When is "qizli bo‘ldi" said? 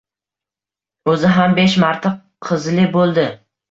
2.51-3.33